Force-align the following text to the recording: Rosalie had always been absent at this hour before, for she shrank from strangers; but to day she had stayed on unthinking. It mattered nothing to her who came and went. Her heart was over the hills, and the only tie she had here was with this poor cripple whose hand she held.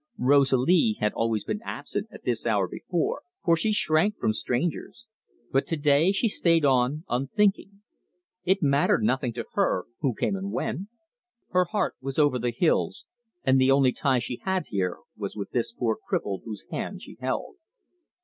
Rosalie 0.17 0.97
had 0.99 1.13
always 1.13 1.43
been 1.43 1.61
absent 1.63 2.07
at 2.11 2.23
this 2.23 2.47
hour 2.47 2.67
before, 2.67 3.21
for 3.45 3.55
she 3.55 3.71
shrank 3.71 4.17
from 4.17 4.33
strangers; 4.33 5.05
but 5.51 5.67
to 5.67 5.77
day 5.77 6.11
she 6.11 6.25
had 6.25 6.31
stayed 6.31 6.65
on 6.65 7.03
unthinking. 7.07 7.83
It 8.43 8.63
mattered 8.63 9.03
nothing 9.03 9.31
to 9.33 9.45
her 9.53 9.85
who 9.99 10.15
came 10.15 10.35
and 10.35 10.51
went. 10.51 10.87
Her 11.51 11.65
heart 11.65 11.97
was 12.01 12.17
over 12.17 12.39
the 12.39 12.49
hills, 12.51 13.05
and 13.43 13.61
the 13.61 13.69
only 13.69 13.91
tie 13.91 14.17
she 14.17 14.37
had 14.43 14.63
here 14.69 14.97
was 15.15 15.35
with 15.35 15.51
this 15.51 15.71
poor 15.71 15.99
cripple 16.11 16.41
whose 16.45 16.65
hand 16.71 17.03
she 17.03 17.17
held. 17.21 17.57